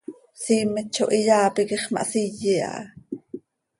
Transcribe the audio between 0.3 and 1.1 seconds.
Siimet zo